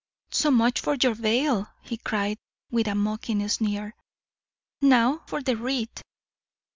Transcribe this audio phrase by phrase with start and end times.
[0.31, 2.39] "So much for your veil!" he cried,
[2.71, 3.93] with a mocking sneer.
[4.81, 6.01] "Now for the wreath!"